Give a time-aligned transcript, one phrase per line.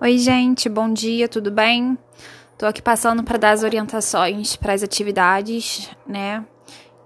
[0.00, 1.96] Oi, gente, bom dia, tudo bem?
[2.58, 6.44] Tô aqui passando para dar as orientações para as atividades, né?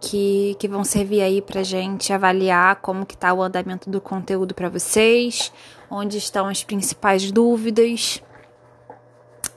[0.00, 4.54] Que, que vão servir aí pra gente avaliar como que tá o andamento do conteúdo
[4.54, 5.52] para vocês,
[5.90, 8.22] onde estão as principais dúvidas,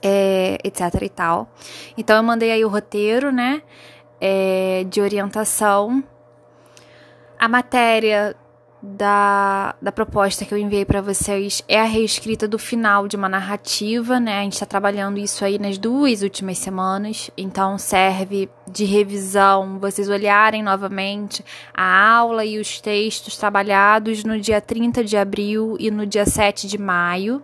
[0.02, 1.48] é, etc e tal.
[1.96, 3.62] Então eu mandei aí o roteiro, né?
[4.20, 6.02] É, de orientação.
[7.38, 8.36] A matéria
[8.82, 13.28] da, da proposta que eu enviei para vocês é a reescrita do final de uma
[13.28, 14.40] narrativa, né?
[14.40, 20.08] A gente está trabalhando isso aí nas duas últimas semanas, então serve de revisão, vocês
[20.08, 26.06] olharem novamente a aula e os textos trabalhados no dia 30 de abril e no
[26.06, 27.42] dia 7 de maio.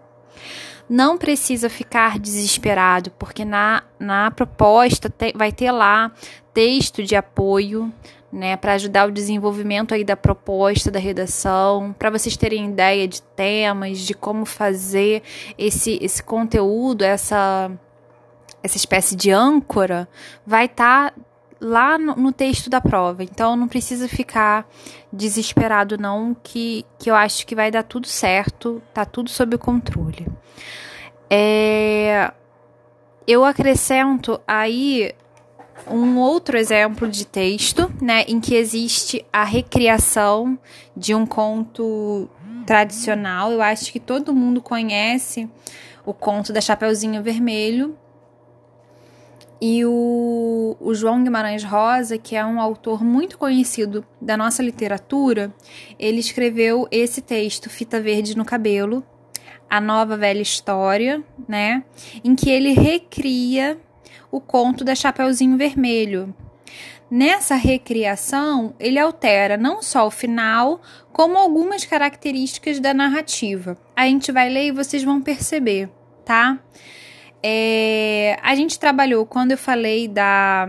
[0.88, 6.12] Não precisa ficar desesperado, porque na, na proposta te, vai ter lá
[6.54, 7.92] texto de apoio,
[8.32, 13.22] né, para ajudar o desenvolvimento aí da proposta da redação, para vocês terem ideia de
[13.22, 15.22] temas, de como fazer
[15.56, 17.70] esse esse conteúdo, essa
[18.62, 20.08] essa espécie de âncora,
[20.44, 21.20] vai estar tá
[21.60, 23.22] lá no, no, texto da prova.
[23.22, 24.68] Então não precisa ficar
[25.12, 30.26] desesperado não, que que eu acho que vai dar tudo certo, tá tudo sob controle.
[31.30, 32.32] É,
[33.26, 35.12] eu acrescento aí
[35.88, 40.58] um outro exemplo de texto, né, em que existe a recriação
[40.96, 42.28] de um conto
[42.66, 43.52] tradicional.
[43.52, 45.48] Eu acho que todo mundo conhece
[46.04, 47.96] o conto da Chapeuzinho Vermelho.
[49.58, 55.50] E o, o João Guimarães Rosa, que é um autor muito conhecido da nossa literatura,
[55.98, 59.02] ele escreveu esse texto, Fita Verde no Cabelo,
[59.68, 61.82] a nova velha história, né?
[62.22, 63.78] Em que ele recria
[64.30, 66.34] o conto da Chapeuzinho Vermelho.
[67.10, 70.80] Nessa recriação, ele altera não só o final,
[71.12, 73.78] como algumas características da narrativa.
[73.94, 75.88] A gente vai ler e vocês vão perceber,
[76.24, 76.58] tá?
[77.42, 80.68] É, a gente trabalhou, quando eu falei da,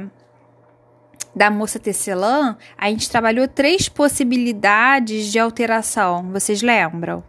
[1.36, 7.24] da moça tecelã, a gente trabalhou três possibilidades de alteração, vocês lembram?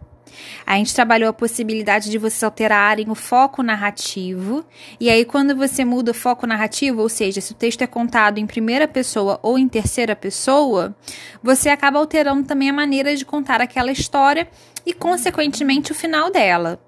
[0.65, 4.65] A gente trabalhou a possibilidade de vocês alterarem o foco narrativo.
[4.99, 8.37] E aí, quando você muda o foco narrativo, ou seja, se o texto é contado
[8.37, 10.95] em primeira pessoa ou em terceira pessoa,
[11.41, 14.47] você acaba alterando também a maneira de contar aquela história
[14.85, 16.79] e, consequentemente, o final dela,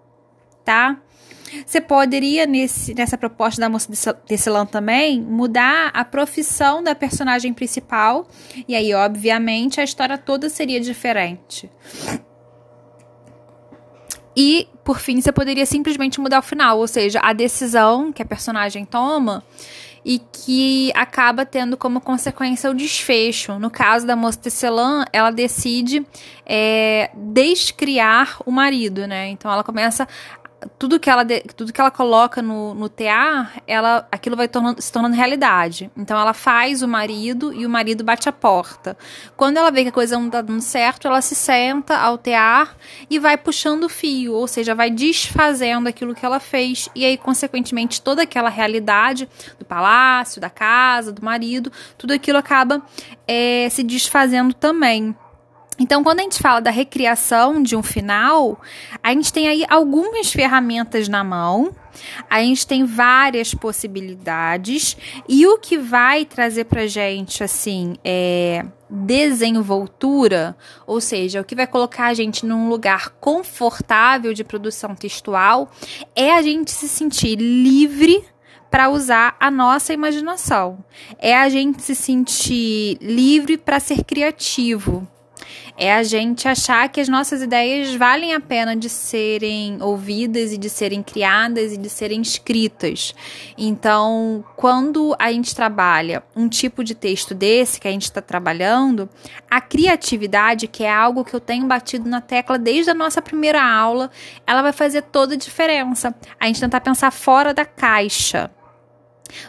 [0.63, 0.97] tá?
[1.65, 8.27] Você poderia, nesse, nessa proposta da moça Tecelã também, mudar a profissão da personagem principal,
[8.67, 11.69] e aí, obviamente, a história toda seria diferente.
[14.35, 18.25] E, por fim, você poderia simplesmente mudar o final, ou seja, a decisão que a
[18.25, 19.43] personagem toma
[20.03, 23.59] e que acaba tendo como consequência o desfecho.
[23.59, 26.05] No caso da moça Tecelã, ela decide
[26.45, 29.29] é, descriar o marido, né?
[29.29, 30.07] Então ela começa
[30.77, 34.91] tudo que ela, tudo que ela coloca no, no TA, ela, aquilo vai tornando, se
[34.91, 35.89] tornando realidade.
[35.97, 38.97] Então ela faz o marido e o marido bate a porta.
[39.35, 42.75] Quando ela vê que a coisa não está dando certo, ela se senta ao tear
[43.09, 46.89] e vai puxando o fio, ou seja, vai desfazendo aquilo que ela fez.
[46.95, 52.81] E aí, consequentemente, toda aquela realidade do palácio, da casa, do marido, tudo aquilo acaba
[53.27, 55.15] é, se desfazendo também.
[55.81, 58.61] Então, quando a gente fala da recriação de um final,
[59.01, 61.75] a gente tem aí algumas ferramentas na mão,
[62.29, 64.95] a gente tem várias possibilidades,
[65.27, 70.55] e o que vai trazer pra gente, assim, é desenvoltura,
[70.85, 75.71] ou seja, o que vai colocar a gente num lugar confortável de produção textual,
[76.15, 78.23] é a gente se sentir livre
[78.69, 80.77] para usar a nossa imaginação.
[81.17, 85.07] É a gente se sentir livre para ser criativo
[85.77, 90.57] é a gente achar que as nossas ideias valem a pena de serem ouvidas e
[90.57, 93.13] de serem criadas e de serem escritas.
[93.57, 99.09] Então, quando a gente trabalha um tipo de texto desse que a gente está trabalhando,
[99.49, 103.63] a criatividade, que é algo que eu tenho batido na tecla desde a nossa primeira
[103.63, 104.09] aula,
[104.45, 106.15] ela vai fazer toda a diferença.
[106.39, 108.51] A gente tentar pensar fora da caixa.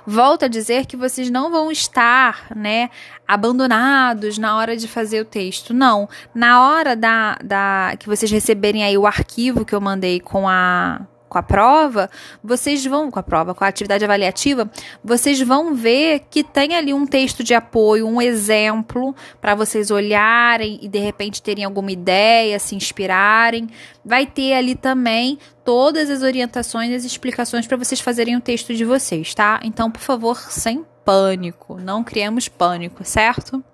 [0.07, 2.91] Volto a dizer que vocês não vão estar, né,
[3.27, 5.73] abandonados na hora de fazer o texto.
[5.73, 6.09] Não.
[6.35, 11.01] Na hora da, da que vocês receberem aí o arquivo que eu mandei com a
[11.33, 12.11] com a prova,
[12.45, 14.71] vocês vão, com a prova, com a atividade avaliativa,
[15.03, 20.79] vocês vão ver que tem ali um texto de apoio, um exemplo para vocês olharem
[20.83, 23.67] e de repente terem alguma ideia, se inspirarem.
[24.05, 28.75] Vai ter ali também todas as orientações e as explicações para vocês fazerem o texto
[28.75, 29.59] de vocês, tá?
[29.63, 33.65] Então, por favor, sem pânico, não criemos pânico, certo?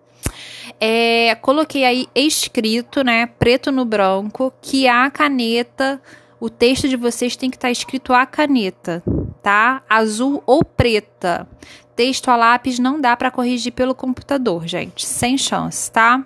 [0.79, 6.01] É, coloquei aí escrito, né, preto no branco, que a caneta
[6.41, 9.03] o texto de vocês tem que estar tá escrito a caneta,
[9.43, 9.83] tá?
[9.89, 11.49] Azul ou preta.
[11.97, 16.25] Texto a lápis não dá para corrigir pelo computador, gente, sem chance, tá?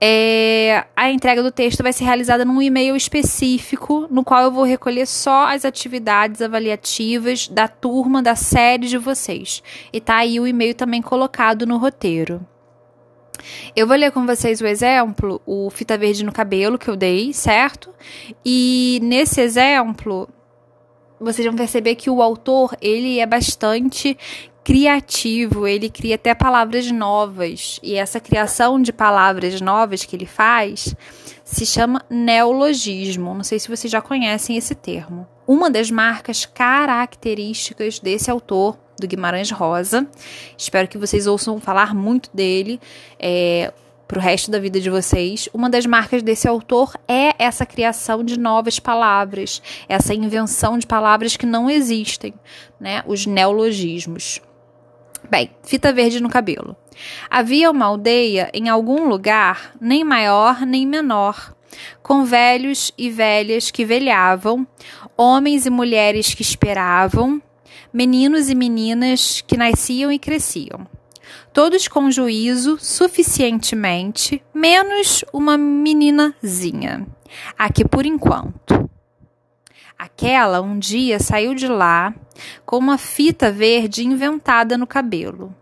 [0.00, 4.62] É, a entrega do texto vai ser realizada num e-mail específico, no qual eu vou
[4.62, 9.62] recolher só as atividades avaliativas da turma, da série de vocês.
[9.92, 12.46] E tá aí o e-mail também colocado no roteiro.
[13.74, 17.32] Eu vou ler com vocês o exemplo, o fita verde no cabelo que eu dei,
[17.32, 17.90] certo?
[18.44, 20.28] E nesse exemplo,
[21.20, 24.16] vocês vão perceber que o autor, ele é bastante
[24.68, 27.80] criativo, ele cria até palavras novas.
[27.82, 30.94] E essa criação de palavras novas que ele faz
[31.42, 33.34] se chama neologismo.
[33.34, 35.26] Não sei se vocês já conhecem esse termo.
[35.46, 40.06] Uma das marcas características desse autor do Guimarães Rosa.
[40.56, 42.80] Espero que vocês ouçam falar muito dele.
[43.18, 43.72] É,
[44.08, 45.50] para o resto da vida de vocês.
[45.52, 51.36] Uma das marcas desse autor é essa criação de novas palavras, essa invenção de palavras
[51.36, 52.32] que não existem,
[52.80, 53.02] né?
[53.06, 54.40] Os neologismos.
[55.30, 56.74] Bem, fita verde no cabelo.
[57.28, 61.54] Havia uma aldeia em algum lugar, nem maior nem menor,
[62.02, 64.66] com velhos e velhas que velhavam,
[65.16, 67.42] homens e mulheres que esperavam,
[67.92, 70.86] meninos e meninas que nasciam e cresciam.
[71.52, 77.06] Todos com juízo suficientemente, menos uma meninazinha,
[77.58, 78.88] a que por enquanto.
[79.98, 82.14] Aquela um dia saiu de lá
[82.64, 85.52] com uma fita verde inventada no cabelo.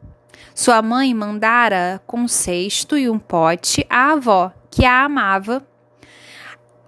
[0.54, 5.66] Sua mãe mandara com um cesto e um pote à avó, que a amava,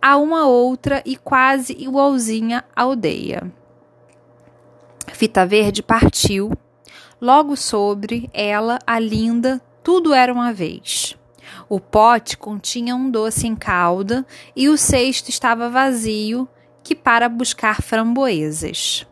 [0.00, 3.50] a uma outra e quase igualzinha aldeia.
[5.18, 6.52] Fita Verde partiu.
[7.20, 11.18] Logo sobre ela, a linda, tudo era uma vez.
[11.68, 14.24] O pote continha um doce em calda
[14.54, 16.48] e o cesto estava vazio,
[16.84, 19.08] que para buscar framboesas.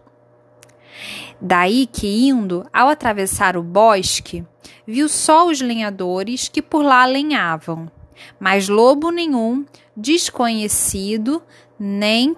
[1.40, 4.46] Daí que, indo, ao atravessar o bosque,
[4.86, 7.90] viu só os lenhadores que por lá lenhavam,
[8.38, 9.66] mas lobo nenhum,
[9.96, 11.42] desconhecido
[11.80, 12.36] nem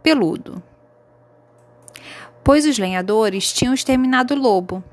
[0.00, 0.62] peludo
[2.44, 4.84] pois os lenhadores tinham exterminado o lobo.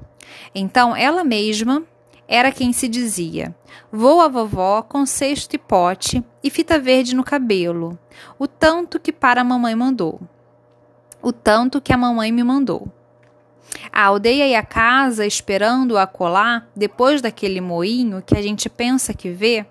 [0.56, 1.84] Então ela mesma
[2.28, 3.54] era quem se dizia:
[3.92, 8.00] Vou a vovó com cesto e pote e fita verde no cabelo,
[8.40, 10.20] o tanto que para a mamãe mandou.
[11.22, 12.88] O tanto que a mamãe me mandou.
[13.92, 19.14] A aldeia e a casa esperando a colar depois daquele moinho que a gente pensa
[19.14, 19.66] que vê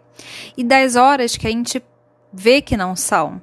[0.57, 1.83] e das horas que a gente
[2.33, 3.43] vê que não são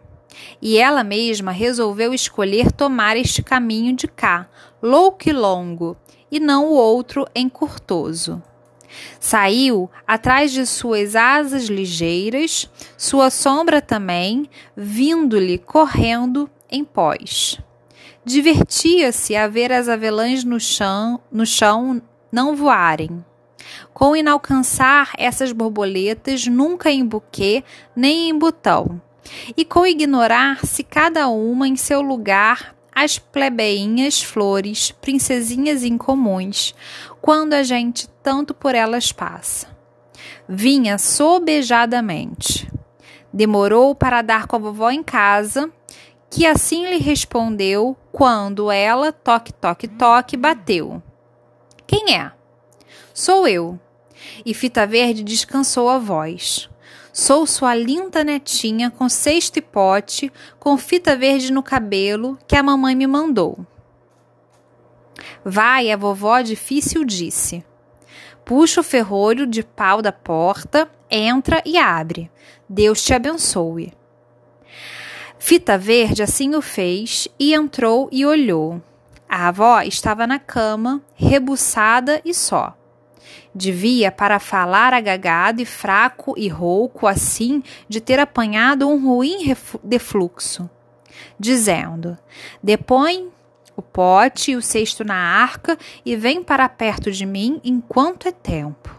[0.62, 4.48] e ela mesma resolveu escolher tomar este caminho de cá,
[4.82, 5.98] louco e longo,
[6.32, 8.42] e não o outro encurtoso.
[9.20, 17.60] Saiu atrás de suas asas ligeiras, sua sombra também, vindo-lhe correndo em pós.
[18.24, 22.02] Divertia-se a ver as avelãs no chão, no chão
[22.32, 23.24] não voarem.
[23.94, 27.64] Com inalcançar essas borboletas nunca em buquê
[27.96, 29.02] nem em botão
[29.56, 36.74] e com ignorar-se cada uma em seu lugar as plebeinhas flores, princesinhas incomuns,
[37.22, 39.68] quando a gente tanto por elas passa.
[40.50, 42.68] Vinha sobejadamente.
[43.32, 45.72] Demorou para dar com a vovó em casa,
[46.28, 51.02] que assim lhe respondeu quando ela, toque, toque, toque, bateu.
[51.86, 52.32] Quem é?
[53.14, 53.80] Sou eu.
[54.44, 56.68] E Fita Verde descansou a voz.
[57.20, 62.62] Sou sua linda netinha com cesto e pote, com fita verde no cabelo que a
[62.62, 63.66] mamãe me mandou.
[65.44, 67.66] Vai, a vovó difícil disse.
[68.46, 72.30] Puxa o ferrolho de pau da porta, entra e abre.
[72.70, 73.92] Deus te abençoe.
[75.40, 78.80] Fita Verde assim o fez e entrou e olhou.
[79.28, 82.77] A avó estava na cama, rebuçada e só.
[83.54, 90.70] Devia para falar agagado e fraco e rouco assim de ter apanhado um ruim defluxo,
[91.40, 92.18] dizendo:
[92.62, 93.30] Depõe
[93.76, 98.32] o pote e o cesto na arca e vem para perto de mim enquanto é
[98.32, 98.96] tempo.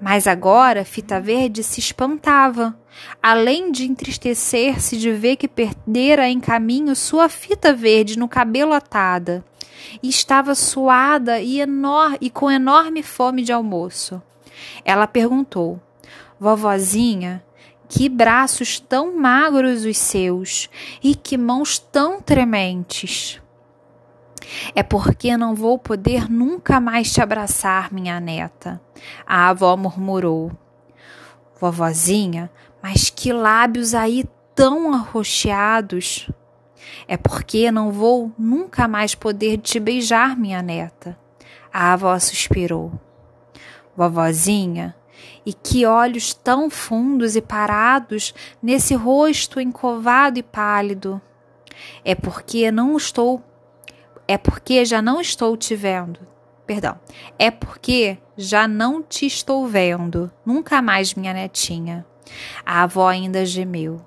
[0.00, 2.78] Mas agora Fita Verde se espantava,
[3.22, 9.44] além de entristecer-se de ver que perdera em caminho sua fita verde no cabelo atada
[10.02, 14.22] e estava suada e, enor e com enorme fome de almoço.
[14.84, 15.80] Ela perguntou:
[16.38, 17.44] Vovozinha,
[17.88, 20.68] que braços tão magros os seus
[21.02, 23.40] e que mãos tão trementes.
[24.74, 28.80] É porque não vou poder nunca mais te abraçar, minha neta.
[29.26, 30.52] A avó murmurou.
[31.60, 32.50] Vovozinha,
[32.82, 36.30] mas que lábios aí tão arroxeados?
[37.08, 41.18] É porque não vou nunca mais poder te beijar, minha neta.
[41.72, 42.92] A avó suspirou.
[43.96, 44.94] Vovozinha,
[45.44, 51.20] e que olhos tão fundos e parados nesse rosto encovado e pálido.
[52.04, 53.42] É porque não estou
[54.30, 56.20] é porque já não estou te vendo.
[56.66, 57.00] Perdão.
[57.38, 60.30] É porque já não te estou vendo.
[60.44, 62.04] Nunca mais, minha netinha.
[62.64, 64.02] A avó ainda gemeu.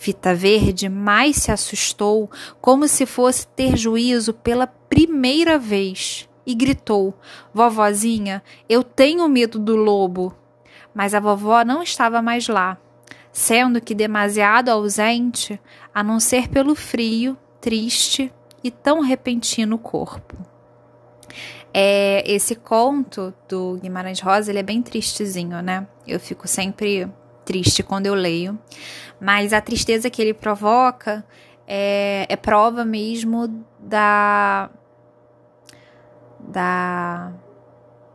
[0.00, 7.12] Fita Verde mais se assustou, como se fosse ter juízo pela primeira vez, e gritou:
[7.52, 10.34] Vovozinha, eu tenho medo do lobo.
[10.94, 12.78] Mas a vovó não estava mais lá,
[13.30, 15.60] sendo que demasiado ausente,
[15.94, 18.32] a não ser pelo frio, triste
[18.64, 20.34] e tão repentino corpo.
[21.74, 25.86] É, esse conto do Guimarães Rosa ele é bem tristezinho, né?
[26.06, 27.06] Eu fico sempre
[27.50, 28.56] triste quando eu leio,
[29.20, 31.26] mas a tristeza que ele provoca
[31.66, 34.70] é, é prova mesmo da
[36.38, 37.32] da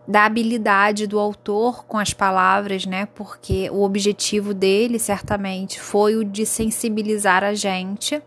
[0.07, 3.07] da habilidade do autor com as palavras, né?
[3.13, 8.21] Porque o objetivo dele, certamente, foi o de sensibilizar a gente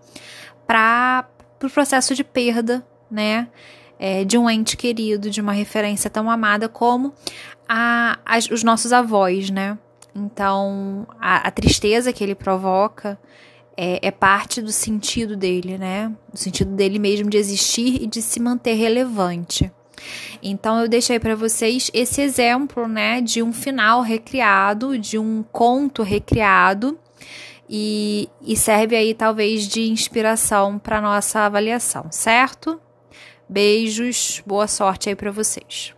[0.67, 3.49] para o pro processo de perda, né?
[3.99, 7.15] É, de um ente querido, de uma referência tão amada como
[7.67, 9.79] a, as, os nossos avós, né?
[10.15, 13.19] Então, a, a tristeza que ele provoca
[13.77, 16.13] é, é, parte do sentido dele, né?
[16.33, 19.71] Do sentido dele mesmo de existir e de se manter relevante.
[20.43, 23.21] Então, eu deixei para vocês esse exemplo, né?
[23.21, 26.99] De um final recriado, de um conto recriado.
[27.71, 32.81] E, e serve aí talvez de inspiração para nossa avaliação, certo?
[33.47, 35.98] Beijos, boa sorte aí para vocês.